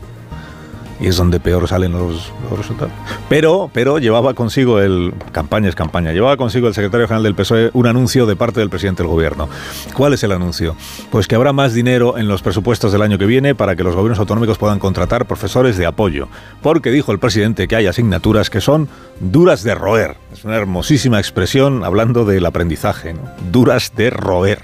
Y 1.00 1.06
es 1.06 1.16
donde 1.16 1.40
peor 1.40 1.66
salen 1.66 1.92
los, 1.92 2.30
los 2.50 2.58
resultados. 2.58 2.92
Pero, 3.28 3.70
pero 3.72 3.98
llevaba 3.98 4.34
consigo 4.34 4.80
el. 4.80 5.14
Campaña 5.32 5.68
es 5.68 5.74
campaña. 5.74 6.12
Llevaba 6.12 6.36
consigo 6.36 6.68
el 6.68 6.74
secretario 6.74 7.06
general 7.06 7.22
del 7.22 7.34
PSOE 7.34 7.70
un 7.72 7.86
anuncio 7.86 8.26
de 8.26 8.36
parte 8.36 8.60
del 8.60 8.68
presidente 8.68 9.02
del 9.02 9.10
gobierno. 9.10 9.48
¿Cuál 9.94 10.12
es 10.12 10.22
el 10.24 10.32
anuncio? 10.32 10.76
Pues 11.10 11.26
que 11.26 11.36
habrá 11.36 11.52
más 11.52 11.72
dinero 11.72 12.18
en 12.18 12.28
los 12.28 12.42
presupuestos 12.42 12.92
del 12.92 13.02
año 13.02 13.16
que 13.16 13.26
viene 13.26 13.54
para 13.54 13.76
que 13.76 13.82
los 13.82 13.94
gobiernos 13.94 14.18
autonómicos 14.18 14.58
puedan 14.58 14.78
contratar 14.78 15.26
profesores 15.26 15.78
de 15.78 15.86
apoyo. 15.86 16.28
Porque 16.62 16.90
dijo 16.90 17.12
el 17.12 17.18
presidente 17.18 17.66
que 17.66 17.76
hay 17.76 17.86
asignaturas 17.86 18.50
que 18.50 18.60
son 18.60 18.88
duras 19.20 19.62
de 19.62 19.74
roer. 19.74 20.16
Es 20.32 20.44
una 20.44 20.56
hermosísima 20.56 21.18
expresión 21.18 21.84
hablando 21.84 22.24
del 22.24 22.44
aprendizaje. 22.44 23.14
¿no? 23.14 23.22
Duras 23.50 23.92
de 23.96 24.10
roer. 24.10 24.60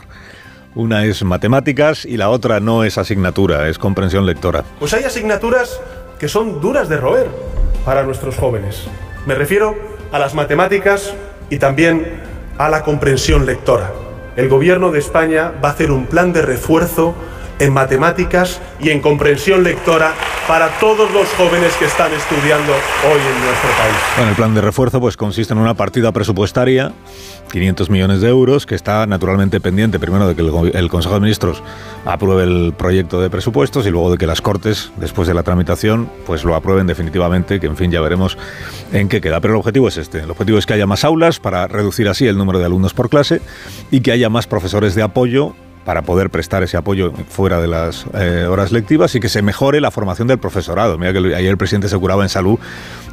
Una 0.75 1.07
es 1.07 1.25
matemáticas 1.25 2.05
y 2.05 2.19
la 2.19 2.29
otra 2.29 2.61
no 2.61 2.85
es 2.85 2.99
asignatura, 2.99 3.67
es 3.71 3.79
comprensión 3.79 4.27
lectora. 4.27 4.63
Pues 4.79 4.93
hay 4.93 5.05
asignaturas 5.05 5.81
que 6.19 6.29
son 6.29 6.61
duras 6.61 6.89
de 6.89 6.97
roer 6.97 7.29
para 7.85 8.03
nuestros 8.03 8.37
jóvenes. 8.37 8.87
Me 9.27 9.35
refiero 9.35 9.75
a 10.13 10.19
las 10.19 10.35
matemáticas 10.35 11.15
y 11.51 11.59
también 11.59 12.23
a 12.59 12.69
la 12.69 12.83
comprensión 12.83 13.47
lectora. 13.47 13.93
El 14.37 14.49
gobierno 14.49 14.91
de 14.91 14.99
España 14.99 15.53
va 15.63 15.71
a 15.71 15.73
hacer 15.73 15.91
un 15.91 16.07
plan 16.07 16.33
de 16.33 16.43
refuerzo 16.43 17.15
en 17.59 17.73
matemáticas 17.73 18.61
y 18.81 18.91
en 18.91 19.01
comprensión 19.01 19.63
lectora 19.63 20.15
para 20.47 20.69
todos 20.79 21.11
los 21.13 21.27
jóvenes 21.31 21.75
que 21.77 21.87
están 21.87 22.13
estudiando 22.13 22.73
hoy 22.73 23.19
en 23.19 23.45
nuestro 23.45 23.71
país. 23.71 23.97
Bueno, 24.17 24.31
el 24.31 24.37
plan 24.37 24.55
de 24.55 24.61
refuerzo 24.61 25.01
pues 25.01 25.17
consiste 25.17 25.53
en 25.53 25.59
una 25.59 25.75
partida 25.75 26.13
presupuestaria, 26.13 26.93
500 27.51 27.91
millones 27.91 28.21
de 28.21 28.29
euros, 28.29 28.67
que 28.67 28.75
está 28.75 29.07
naturalmente 29.07 29.61
pendiente 29.61 29.99
primero 29.99 30.29
de 30.29 30.37
que 30.37 30.43
el, 30.43 30.77
el 30.77 30.89
Consejo 30.89 31.15
de 31.15 31.21
Ministros 31.21 31.63
apruebe 32.05 32.45
el 32.45 32.75
proyecto 32.77 33.21
de 33.21 33.29
presupuestos 33.29 33.87
y 33.87 33.91
luego 33.91 34.11
de 34.11 34.19
que 34.19 34.27
las 34.27 34.41
Cortes, 34.41 34.93
después 34.97 35.27
de 35.27 35.35
la 35.35 35.43
tramitación, 35.43 36.09
pues 36.27 36.45
lo 36.45 36.55
aprueben 36.55 36.87
definitivamente, 36.87 37.59
que 37.59 37.67
en 37.67 37.77
fin 37.77 37.91
ya 37.91 38.01
veremos 38.01 38.39
en 38.93 39.09
qué 39.09 39.21
queda. 39.21 39.41
Pero 39.41 39.55
el 39.55 39.59
objetivo 39.59 39.89
es 39.89 39.97
este, 39.97 40.21
el 40.21 40.31
objetivo 40.31 40.59
es 40.59 40.67
que 40.67 40.75
haya 40.75 40.87
más 40.87 41.05
aulas 41.05 41.41
para 41.41 41.67
reducir 41.67 42.09
así 42.09 42.27
el 42.27 42.39
número 42.39 42.59
de 42.59 42.67
alumnos 42.67 42.95
por 42.95 43.09
clase 43.09 43.41
y 43.91 44.01
que 44.01 44.13
haya 44.13 44.29
más 44.29 44.47
profesores 44.47 44.95
de 44.95 45.03
apoyo 45.03 45.55
para 45.87 46.03
poder 46.03 46.31
prestar 46.31 46.65
ese 46.65 46.77
apoyo 46.77 47.13
fuera 47.29 47.61
de 47.61 47.69
las 47.69 48.07
eh, 48.13 48.45
horas 48.51 48.73
lectivas 48.73 49.15
y 49.15 49.21
que 49.21 49.29
se 49.29 49.41
mejore 49.41 49.81
la 49.81 49.93
formación 49.93 50.27
del 50.27 50.39
profesorado. 50.39 50.99
Mira 50.99 51.13
que 51.13 51.19
ayer 51.19 51.49
el 51.49 51.57
presidente 51.57 51.89
se 51.89 51.97
curaba 51.97 52.25
en 52.25 52.29
salud, 52.29 52.59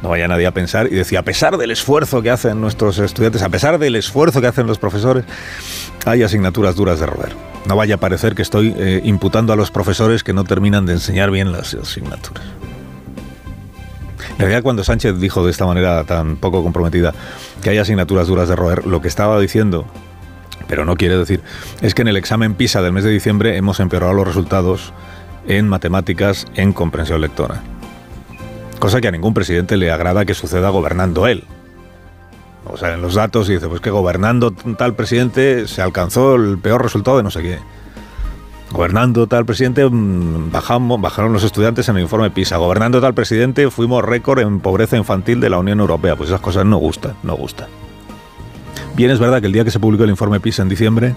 no 0.02 0.08
vaya 0.08 0.26
nadie 0.26 0.44
a 0.44 0.50
pensar, 0.50 0.88
y 0.88 0.96
decía, 0.96 1.20
a 1.20 1.22
pesar 1.22 1.56
del 1.56 1.70
esfuerzo 1.70 2.20
que 2.20 2.30
hacen 2.30 2.60
nuestros 2.60 2.98
estudiantes, 2.98 3.42
a 3.42 3.48
pesar 3.48 3.78
del 3.78 3.94
esfuerzo 3.94 4.40
que 4.40 4.48
hacen 4.48 4.66
los 4.66 4.78
profesores, 4.78 5.24
hay 6.04 6.24
asignaturas 6.24 6.74
duras 6.74 6.98
de 6.98 7.06
roer. 7.06 7.32
No 7.66 7.76
vaya 7.76 7.94
a 7.94 7.98
parecer 7.98 8.34
que 8.34 8.42
estoy 8.42 8.74
eh, 8.76 9.00
imputando 9.04 9.52
a 9.52 9.56
los 9.56 9.70
profesores 9.70 10.24
que 10.24 10.32
no 10.32 10.42
terminan 10.42 10.84
de 10.84 10.94
enseñar 10.94 11.30
bien 11.30 11.52
las 11.52 11.74
asignaturas. 11.74 12.42
En 14.32 14.38
realidad, 14.40 14.64
cuando 14.64 14.82
Sánchez 14.82 15.20
dijo 15.20 15.44
de 15.44 15.52
esta 15.52 15.64
manera 15.64 16.02
tan 16.02 16.34
poco 16.36 16.64
comprometida 16.64 17.14
que 17.62 17.70
hay 17.70 17.78
asignaturas 17.78 18.26
duras 18.26 18.48
de 18.48 18.56
roer, 18.56 18.84
lo 18.84 19.00
que 19.00 19.06
estaba 19.06 19.38
diciendo 19.38 19.86
pero 20.68 20.84
no 20.84 20.96
quiere 20.96 21.16
decir, 21.16 21.40
es 21.80 21.94
que 21.94 22.02
en 22.02 22.08
el 22.08 22.16
examen 22.16 22.54
PISA 22.54 22.82
del 22.82 22.92
mes 22.92 23.04
de 23.04 23.10
diciembre 23.10 23.56
hemos 23.56 23.80
empeorado 23.80 24.12
los 24.12 24.26
resultados 24.26 24.92
en 25.46 25.68
matemáticas, 25.68 26.46
en 26.54 26.72
comprensión 26.72 27.20
lectora. 27.20 27.62
Cosa 28.78 29.00
que 29.00 29.08
a 29.08 29.12
ningún 29.12 29.34
presidente 29.34 29.76
le 29.76 29.90
agrada 29.90 30.24
que 30.24 30.34
suceda 30.34 30.68
gobernando 30.70 31.26
él. 31.26 31.44
O 32.66 32.76
sea, 32.76 32.94
en 32.94 33.02
los 33.02 33.14
datos 33.14 33.48
dice, 33.48 33.68
pues 33.68 33.80
que 33.80 33.90
gobernando 33.90 34.50
tal 34.50 34.94
presidente 34.94 35.68
se 35.68 35.82
alcanzó 35.82 36.36
el 36.36 36.58
peor 36.58 36.82
resultado 36.82 37.18
de 37.18 37.22
no 37.22 37.30
sé 37.30 37.42
qué. 37.42 37.58
Gobernando 38.72 39.26
tal 39.26 39.44
presidente 39.44 39.88
mm, 39.88 40.50
bajamos, 40.50 41.00
bajaron 41.00 41.32
los 41.32 41.44
estudiantes 41.44 41.88
en 41.88 41.96
el 41.96 42.02
informe 42.02 42.30
PISA. 42.30 42.56
Gobernando 42.56 43.00
tal 43.00 43.14
presidente 43.14 43.70
fuimos 43.70 44.04
récord 44.04 44.40
en 44.40 44.60
pobreza 44.60 44.96
infantil 44.96 45.40
de 45.40 45.50
la 45.50 45.58
Unión 45.58 45.80
Europea. 45.80 46.16
Pues 46.16 46.30
esas 46.30 46.40
cosas 46.40 46.64
no 46.64 46.78
gustan, 46.78 47.14
no 47.22 47.36
gustan. 47.36 47.68
Bien, 48.96 49.10
es 49.10 49.18
verdad 49.18 49.40
que 49.40 49.46
el 49.46 49.52
día 49.52 49.64
que 49.64 49.70
se 49.70 49.80
publicó 49.80 50.04
el 50.04 50.10
informe 50.10 50.38
PISA 50.40 50.62
en 50.62 50.68
diciembre, 50.68 51.14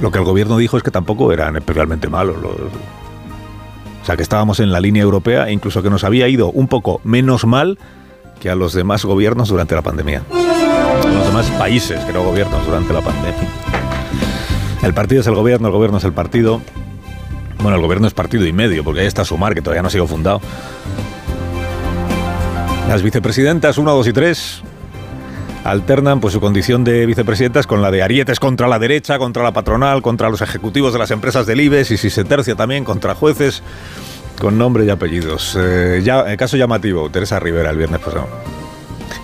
lo 0.00 0.10
que 0.10 0.18
el 0.18 0.24
gobierno 0.24 0.56
dijo 0.56 0.76
es 0.76 0.82
que 0.82 0.90
tampoco 0.90 1.32
eran 1.32 1.56
especialmente 1.56 2.08
malos. 2.08 2.36
los- 2.42 2.52
o 2.54 4.04
sea, 4.04 4.16
que 4.16 4.22
estábamos 4.24 4.58
en 4.58 4.72
la 4.72 4.80
línea 4.80 5.00
europea 5.04 5.48
e 5.48 5.52
incluso 5.52 5.80
que 5.80 5.88
nos 5.88 6.02
había 6.02 6.26
ido 6.26 6.50
un 6.50 6.66
poco 6.66 7.00
menos 7.04 7.46
mal 7.46 7.78
que 8.40 8.50
a 8.50 8.56
los 8.56 8.72
demás 8.72 9.04
gobiernos 9.04 9.48
durante 9.48 9.76
la 9.76 9.82
pandemia. 9.82 10.22
A 10.32 11.06
los 11.06 11.26
demás 11.28 11.46
países 11.52 12.00
que 12.04 12.12
no 12.12 12.24
gobiernos 12.24 12.66
durante 12.66 12.92
la 12.92 13.00
pandemia. 13.00 13.48
El 14.82 14.92
partido 14.92 15.20
es 15.20 15.26
el 15.28 15.36
gobierno, 15.36 15.68
el 15.68 15.72
gobierno 15.72 15.98
es 15.98 16.04
el 16.04 16.12
partido. 16.12 16.60
Bueno, 17.62 17.76
el 17.76 17.82
gobierno 17.82 18.08
es 18.08 18.14
partido 18.14 18.44
y 18.44 18.52
medio, 18.52 18.82
porque 18.82 19.02
ahí 19.02 19.06
está 19.06 19.24
Sumar, 19.24 19.54
que 19.54 19.62
todavía 19.62 19.82
no 19.82 19.86
ha 19.88 19.92
sido 19.92 20.08
fundado. 20.08 20.40
Las 22.88 23.02
vicepresidentas 23.04 23.78
1, 23.78 23.92
2 23.94 24.08
y 24.08 24.12
3 24.12 24.62
alternan 25.64 26.20
pues 26.20 26.34
su 26.34 26.40
condición 26.40 26.84
de 26.84 27.06
vicepresidentas 27.06 27.66
con 27.66 27.82
la 27.82 27.90
de 27.90 28.02
arietes 28.02 28.40
contra 28.40 28.68
la 28.68 28.78
derecha, 28.78 29.18
contra 29.18 29.42
la 29.42 29.52
patronal, 29.52 30.02
contra 30.02 30.28
los 30.28 30.42
ejecutivos 30.42 30.92
de 30.92 30.98
las 30.98 31.10
empresas 31.10 31.46
del 31.46 31.60
IBEX 31.60 31.92
y 31.92 31.96
si 31.96 32.10
se 32.10 32.24
tercia 32.24 32.54
también 32.54 32.84
contra 32.84 33.14
jueces 33.14 33.62
con 34.40 34.58
nombre 34.58 34.84
y 34.84 34.90
apellidos. 34.90 35.56
Eh, 35.58 36.00
ya, 36.02 36.22
el 36.22 36.36
caso 36.36 36.56
llamativo, 36.56 37.10
Teresa 37.10 37.38
Rivera 37.38 37.70
el 37.70 37.76
viernes 37.76 38.00
pasado. 38.00 38.28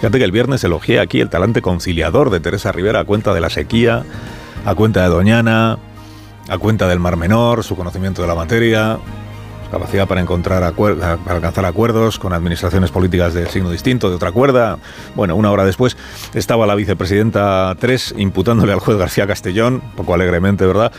Fíjate 0.00 0.18
que 0.18 0.24
el 0.24 0.32
viernes 0.32 0.62
elogié 0.62 1.00
aquí 1.00 1.20
el 1.20 1.28
talante 1.28 1.60
conciliador 1.60 2.30
de 2.30 2.38
Teresa 2.38 2.70
Rivera 2.70 3.00
a 3.00 3.04
cuenta 3.04 3.34
de 3.34 3.40
la 3.40 3.50
sequía, 3.50 4.04
a 4.64 4.74
cuenta 4.76 5.02
de 5.02 5.08
Doñana, 5.08 5.78
a 6.48 6.58
cuenta 6.58 6.86
del 6.86 7.00
Mar 7.00 7.16
Menor, 7.16 7.64
su 7.64 7.74
conocimiento 7.74 8.22
de 8.22 8.28
la 8.28 8.36
materia, 8.36 8.98
capacidad 9.70 10.06
para 10.06 10.20
encontrar 10.20 10.72
para 10.72 11.36
alcanzar 11.36 11.64
acuerdos 11.64 12.18
con 12.18 12.32
administraciones 12.32 12.90
políticas 12.90 13.34
de 13.34 13.46
signo 13.46 13.70
distinto, 13.70 14.10
de 14.10 14.16
otra 14.16 14.32
cuerda. 14.32 14.78
Bueno, 15.14 15.36
una 15.36 15.50
hora 15.50 15.64
después 15.64 15.96
estaba 16.34 16.66
la 16.66 16.74
vicepresidenta 16.74 17.74
3 17.78 18.14
imputándole 18.18 18.72
al 18.72 18.80
juez 18.80 18.98
García 18.98 19.26
Castellón, 19.26 19.82
poco 19.96 20.14
alegremente, 20.14 20.66
¿verdad?, 20.66 20.92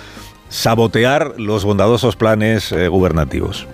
sabotear 0.49 1.35
los 1.37 1.63
bondadosos 1.63 2.15
planes 2.15 2.71
eh, 2.71 2.87
gubernativos 2.87 3.67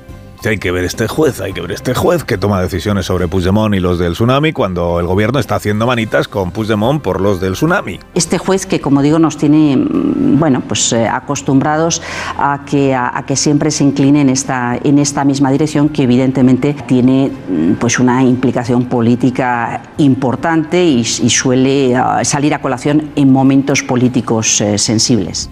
hay 0.49 0.57
que 0.57 0.71
ver 0.71 0.85
este 0.85 1.07
juez, 1.07 1.41
hay 1.41 1.53
que 1.53 1.61
ver 1.61 1.71
este 1.71 1.93
juez 1.93 2.23
que 2.23 2.37
toma 2.37 2.61
decisiones 2.61 3.05
sobre 3.05 3.27
Puigdemont 3.27 3.73
y 3.75 3.79
los 3.79 3.99
del 3.99 4.13
tsunami 4.13 4.53
cuando 4.53 4.99
el 4.99 5.07
gobierno 5.07 5.39
está 5.39 5.55
haciendo 5.55 5.87
manitas 5.87 6.27
con 6.27 6.51
Puigdemont 6.51 7.01
por 7.01 7.21
los 7.21 7.39
del 7.39 7.53
tsunami. 7.53 7.99
Este 8.13 8.37
juez 8.37 8.65
que, 8.65 8.79
como 8.79 9.01
digo, 9.01 9.19
nos 9.19 9.37
tiene 9.37 9.77
mm, 9.77 10.39
bueno, 10.39 10.61
pues, 10.67 10.93
eh, 10.93 11.07
acostumbrados 11.07 12.01
a 12.37 12.61
que, 12.65 12.93
a, 12.93 13.23
que 13.25 13.35
siempre 13.35 13.71
se 13.71 13.83
incline 13.83 14.21
en 14.21 14.29
esta, 14.29 14.77
en 14.83 14.99
esta 14.99 15.23
misma 15.23 15.51
dirección 15.51 15.89
que 15.89 16.03
evidentemente 16.03 16.75
tiene 16.87 17.31
mm, 17.49 17.73
pues, 17.73 17.99
una 17.99 18.23
implicación 18.23 18.85
política 18.85 19.81
importante 19.97 20.83
y, 20.83 21.03
suele 21.05 21.95
ah, 21.95 22.23
salir 22.23 22.53
a 22.53 22.61
colación 22.61 23.11
en 23.15 23.31
momentos 23.31 23.83
políticos 23.83 24.61
eh, 24.61 24.77
sensibles. 24.77 25.49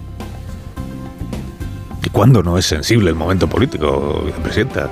¿Y 2.14 2.16
cuándo 2.16 2.44
no 2.44 2.56
es 2.56 2.64
sensible 2.64 3.10
el 3.10 3.16
momento 3.16 3.48
político, 3.48 4.22
vicepresidenta? 4.24 4.88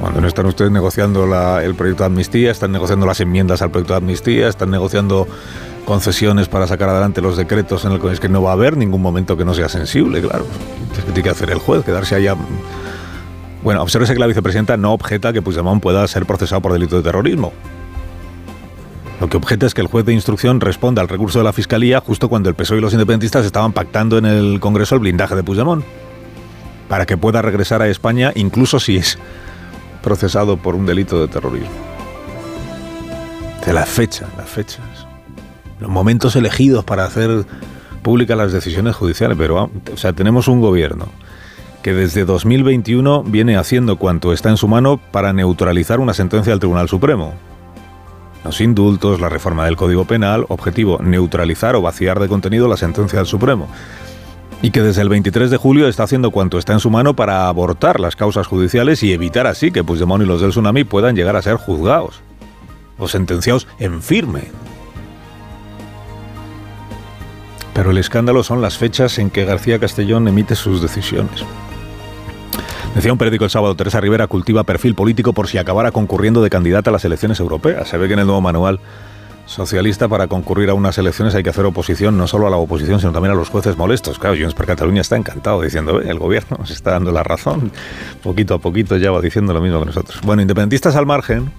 Cuando 0.00 0.20
no 0.20 0.28
están 0.28 0.46
ustedes 0.46 0.70
negociando 0.70 1.24
el 1.58 1.74
proyecto 1.74 2.04
de 2.04 2.06
amnistía, 2.06 2.52
están 2.52 2.70
negociando 2.70 3.04
las 3.04 3.18
enmiendas 3.18 3.62
al 3.62 3.72
proyecto 3.72 3.94
de 3.94 3.98
amnistía, 3.98 4.46
están 4.46 4.70
negociando 4.70 5.26
concesiones 5.84 6.46
para 6.46 6.68
sacar 6.68 6.88
adelante 6.90 7.20
los 7.20 7.36
decretos 7.36 7.84
en 7.84 7.90
el 7.90 8.00
que 8.00 8.12
es 8.12 8.20
que 8.20 8.28
no 8.28 8.42
va 8.42 8.50
a 8.50 8.52
haber 8.52 8.76
ningún 8.76 9.02
momento 9.02 9.36
que 9.36 9.44
no 9.44 9.54
sea 9.54 9.68
sensible, 9.68 10.20
claro. 10.20 10.46
Es 10.92 10.98
que 10.98 11.06
tiene 11.06 11.24
que 11.24 11.30
hacer 11.30 11.50
el 11.50 11.58
juez, 11.58 11.84
quedarse 11.84 12.14
allá. 12.14 12.36
Bueno, 13.64 13.82
obsérvese 13.82 14.12
que 14.14 14.20
la 14.20 14.28
vicepresidenta 14.28 14.76
no 14.76 14.92
objeta 14.92 15.32
que 15.32 15.42
Puigdemont 15.42 15.82
pueda 15.82 16.06
ser 16.06 16.26
procesado 16.26 16.62
por 16.62 16.74
delito 16.74 16.96
de 16.96 17.02
terrorismo. 17.02 17.52
Lo 19.20 19.28
que 19.30 19.38
objeta 19.38 19.64
es 19.64 19.72
que 19.72 19.80
el 19.80 19.86
juez 19.86 20.04
de 20.04 20.12
instrucción 20.12 20.60
responda 20.60 21.00
al 21.00 21.08
recurso 21.08 21.38
de 21.38 21.44
la 21.44 21.54
Fiscalía 21.54 22.00
justo 22.00 22.28
cuando 22.28 22.50
el 22.50 22.54
PSOE 22.54 22.78
y 22.78 22.80
los 22.82 22.92
independentistas 22.92 23.46
estaban 23.46 23.72
pactando 23.72 24.18
en 24.18 24.26
el 24.26 24.60
Congreso 24.60 24.94
el 24.94 25.00
blindaje 25.00 25.34
de 25.34 25.42
Puigdemont, 25.42 25.84
para 26.88 27.06
que 27.06 27.16
pueda 27.16 27.40
regresar 27.40 27.80
a 27.80 27.88
España 27.88 28.32
incluso 28.34 28.78
si 28.78 28.98
es 28.98 29.18
procesado 30.02 30.58
por 30.58 30.74
un 30.74 30.84
delito 30.84 31.18
de 31.20 31.28
terrorismo. 31.28 31.70
De 33.64 33.72
la 33.72 33.86
fecha, 33.86 34.28
las 34.36 34.48
fechas, 34.48 34.84
los 35.80 35.90
momentos 35.90 36.36
elegidos 36.36 36.84
para 36.84 37.04
hacer 37.04 37.46
públicas 38.02 38.36
las 38.36 38.52
decisiones 38.52 38.94
judiciales, 38.94 39.36
pero 39.38 39.70
o 39.92 39.96
sea, 39.96 40.12
tenemos 40.12 40.46
un 40.46 40.60
gobierno 40.60 41.08
que 41.82 41.94
desde 41.94 42.24
2021 42.24 43.24
viene 43.24 43.56
haciendo 43.56 43.96
cuanto 43.96 44.32
está 44.32 44.50
en 44.50 44.58
su 44.58 44.68
mano 44.68 45.00
para 45.10 45.32
neutralizar 45.32 46.00
una 46.00 46.12
sentencia 46.12 46.52
del 46.52 46.60
Tribunal 46.60 46.88
Supremo 46.88 47.34
los 48.46 48.60
indultos, 48.60 49.20
la 49.20 49.28
reforma 49.28 49.64
del 49.64 49.76
Código 49.76 50.04
Penal, 50.04 50.46
objetivo 50.48 50.98
neutralizar 51.02 51.74
o 51.74 51.82
vaciar 51.82 52.20
de 52.20 52.28
contenido 52.28 52.68
la 52.68 52.76
sentencia 52.76 53.18
del 53.18 53.26
Supremo. 53.26 53.68
Y 54.62 54.70
que 54.70 54.82
desde 54.82 55.02
el 55.02 55.08
23 55.08 55.50
de 55.50 55.56
julio 55.56 55.88
está 55.88 56.04
haciendo 56.04 56.30
cuanto 56.30 56.58
está 56.58 56.72
en 56.72 56.80
su 56.80 56.88
mano 56.88 57.14
para 57.14 57.48
abortar 57.48 58.00
las 58.00 58.16
causas 58.16 58.46
judiciales 58.46 59.02
y 59.02 59.12
evitar 59.12 59.46
así 59.46 59.70
que 59.70 59.84
Puigdemont 59.84 60.22
y 60.22 60.26
los 60.26 60.40
del 60.40 60.50
tsunami 60.50 60.84
puedan 60.84 61.16
llegar 61.16 61.36
a 61.36 61.42
ser 61.42 61.56
juzgados 61.56 62.22
o 62.98 63.08
sentenciados 63.08 63.66
en 63.78 64.00
firme. 64.00 64.44
Pero 67.74 67.90
el 67.90 67.98
escándalo 67.98 68.42
son 68.42 68.62
las 68.62 68.78
fechas 68.78 69.18
en 69.18 69.28
que 69.28 69.44
García 69.44 69.78
Castellón 69.78 70.28
emite 70.28 70.54
sus 70.54 70.80
decisiones. 70.80 71.44
Decía 72.96 73.12
un 73.12 73.18
periódico 73.18 73.44
el 73.44 73.50
sábado, 73.50 73.74
Teresa 73.74 74.00
Rivera 74.00 74.26
cultiva 74.26 74.64
perfil 74.64 74.94
político 74.94 75.34
por 75.34 75.48
si 75.48 75.58
acabara 75.58 75.90
concurriendo 75.90 76.42
de 76.42 76.48
candidata 76.48 76.88
a 76.88 76.92
las 76.94 77.04
elecciones 77.04 77.38
europeas. 77.40 77.86
Se 77.90 77.98
ve 77.98 78.06
que 78.06 78.14
en 78.14 78.20
el 78.20 78.24
nuevo 78.24 78.40
manual 78.40 78.80
socialista 79.44 80.08
para 80.08 80.28
concurrir 80.28 80.70
a 80.70 80.74
unas 80.74 80.96
elecciones 80.96 81.34
hay 81.34 81.42
que 81.42 81.50
hacer 81.50 81.66
oposición 81.66 82.16
no 82.16 82.26
solo 82.26 82.46
a 82.46 82.50
la 82.50 82.56
oposición, 82.56 82.98
sino 82.98 83.12
también 83.12 83.32
a 83.32 83.34
los 83.34 83.50
jueces 83.50 83.76
molestos. 83.76 84.18
Claro, 84.18 84.34
Junts 84.34 84.54
per 84.54 84.64
Cataluña 84.64 85.02
está 85.02 85.14
encantado 85.14 85.60
diciendo, 85.60 86.00
el 86.00 86.18
gobierno 86.18 86.64
se 86.64 86.72
está 86.72 86.92
dando 86.92 87.12
la 87.12 87.22
razón. 87.22 87.70
Poquito 88.22 88.54
a 88.54 88.60
poquito 88.60 88.96
ya 88.96 89.10
va 89.10 89.20
diciendo 89.20 89.52
lo 89.52 89.60
mismo 89.60 89.78
que 89.80 89.84
nosotros. 89.84 90.22
Bueno, 90.22 90.40
independentistas 90.40 90.96
al 90.96 91.04
margen, 91.04 91.52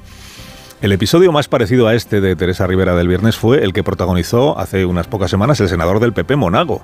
el 0.82 0.92
episodio 0.92 1.32
más 1.32 1.48
parecido 1.48 1.88
a 1.88 1.94
este 1.94 2.20
de 2.20 2.36
Teresa 2.36 2.66
Rivera 2.66 2.96
del 2.96 3.08
viernes 3.08 3.38
fue 3.38 3.64
el 3.64 3.74
que 3.74 3.84
protagonizó 3.84 4.58
hace 4.58 4.88
unas 4.88 5.06
pocas 5.06 5.30
semanas 5.30 5.60
el 5.60 5.70
senador 5.70 6.00
del 6.00 6.14
PP 6.14 6.36
Monago 6.36 6.82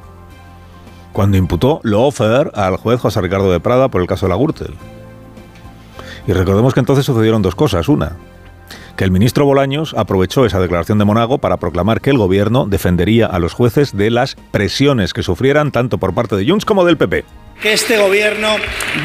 cuando 1.14 1.38
imputó 1.38 1.80
Lofer 1.84 2.52
al 2.56 2.76
juez 2.78 3.00
José 3.00 3.22
Ricardo 3.22 3.52
de 3.52 3.60
Prada 3.60 3.88
por 3.88 4.02
el 4.02 4.08
caso 4.08 4.26
de 4.26 4.32
la 4.32 4.36
Gürtel. 4.36 4.74
Y 6.28 6.34
recordemos 6.34 6.74
que 6.74 6.80
entonces 6.80 7.06
sucedieron 7.06 7.42
dos 7.42 7.56
cosas. 7.56 7.88
Una, 7.88 8.18
que 8.98 9.04
el 9.04 9.12
ministro 9.12 9.46
Bolaños 9.46 9.94
aprovechó 9.98 10.46
esa 10.46 10.60
declaración 10.60 10.98
de 10.98 11.06
Monago 11.06 11.38
para 11.38 11.58
proclamar 11.58 12.02
que 12.02 12.10
el 12.10 12.18
gobierno 12.18 12.66
defendería 12.66 13.28
a 13.28 13.40
los 13.40 13.54
jueces 13.54 13.96
de 13.96 14.10
las 14.10 14.36
presiones 14.52 15.14
que 15.14 15.24
sufrieran 15.24 15.72
tanto 15.72 15.98
por 15.98 16.14
parte 16.14 16.36
de 16.36 16.46
Junts 16.48 16.66
como 16.66 16.86
del 16.86 16.98
PP. 16.98 17.26
Que 17.62 17.74
este 17.74 17.98
gobierno 17.98 18.56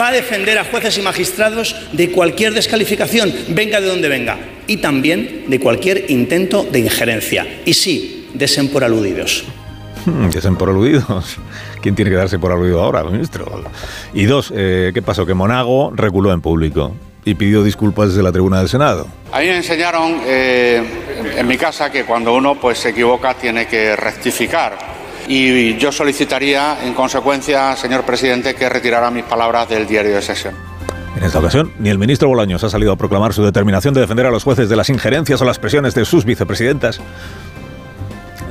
va 0.00 0.09
a 0.09 0.12
defender 0.12 0.59
a 0.59 0.65
jueces 0.65 0.99
y 0.99 1.03
magistrados 1.03 1.77
de 1.93 2.11
cualquier 2.11 2.55
descalificación, 2.55 3.33
venga 3.50 3.81
de 3.81 3.88
donde 3.88 4.09
venga, 4.09 4.38
y 4.67 4.79
también 4.79 5.45
de 5.49 5.61
cualquier 5.61 6.11
intento 6.11 6.65
de 6.65 6.81
injerencia. 6.81 7.47
Y 7.65 7.75
sí, 7.75 8.29
desen 8.35 8.69
por 8.69 8.85
aludidos. 8.85 9.45
Desen 10.07 10.57
por 10.57 10.69
aludidos. 10.69 11.37
¿Quién 11.83 11.95
tiene 11.95 12.11
que 12.11 12.17
darse 12.17 12.38
por 12.38 12.52
aludido 12.52 12.83
ahora, 12.83 13.05
ministro? 13.05 13.47
Y 14.12 14.25
dos, 14.25 14.52
eh, 14.55 14.93
¿qué 14.95 15.02
pasó? 15.02 15.26
Que 15.26 15.35
Monago 15.35 15.93
reculó 15.95 16.33
en 16.33 16.40
público 16.40 16.95
y 17.25 17.35
pidió 17.35 17.62
disculpas 17.62 18.09
desde 18.09 18.23
la 18.23 18.33
tribuna 18.33 18.59
del 18.59 18.69
Senado. 18.69 19.07
A 19.33 19.40
mí 19.40 19.47
me 19.47 19.57
enseñaron 19.57 20.21
eh, 20.25 20.83
en 21.37 21.47
mi 21.47 21.57
casa 21.57 21.90
que 21.90 22.05
cuando 22.05 22.35
uno 22.35 22.55
pues, 22.55 22.78
se 22.78 22.90
equivoca 22.90 23.35
tiene 23.35 23.67
que 23.67 23.95
rectificar. 23.97 24.78
Y 25.28 25.76
yo 25.76 25.93
solicitaría, 25.93 26.78
en 26.83 26.95
consecuencia, 26.95 27.76
señor 27.76 28.05
presidente, 28.05 28.55
que 28.55 28.67
retirara 28.69 29.11
mis 29.11 29.25
palabras 29.25 29.69
del 29.69 29.87
diario 29.87 30.14
de 30.14 30.23
sesión. 30.23 30.55
En 31.19 31.25
esta 31.25 31.40
ocasión, 31.40 31.73
ni 31.81 31.90
el 31.90 31.99
ministro 31.99 32.28
Bolaños 32.28 32.62
ha 32.62 32.71
salido 32.71 32.93
a 32.93 32.97
proclamar 32.97 33.35
su 33.35 33.43
determinación 33.43 33.93
de 33.93 34.00
defender 34.00 34.25
a 34.25 34.31
los 34.31 34.45
jueces 34.45 34.69
de 34.69 34.76
las 34.76 34.88
injerencias 34.88 35.43
o 35.43 35.45
las 35.45 35.59
presiones 35.59 35.95
de 35.95 36.05
sus 36.05 36.25
vicepresidentas, 36.25 37.00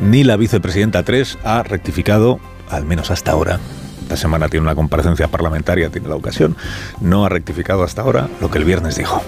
ni 0.02 0.24
la 0.24 0.38
vicepresidenta 0.38 1.04
3 1.04 1.40
ha 1.44 1.64
rectificado 1.64 2.40
al 2.70 2.86
menos 2.86 3.12
hasta 3.12 3.32
ahora, 3.32 3.60
esta 4.02 4.18
semana 4.18 4.50
tiene 4.50 4.64
una 4.64 4.76
comparecencia 4.76 5.28
parlamentaria, 5.28 5.90
tiene 5.90 6.08
la 6.08 6.16
ocasión, 6.16 6.56
no 7.02 7.26
ha 7.26 7.30
rectificado 7.30 7.84
hasta 7.84 8.02
ahora 8.02 8.30
lo 8.42 8.50
que 8.50 8.58
el 8.58 8.66
viernes 8.66 8.96
dijo. 8.96 9.22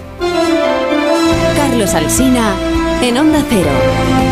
Carlos 1.56 1.94
Alsina, 1.94 2.54
en 3.02 3.18
Onda 3.18 3.42
Cero. 3.48 4.29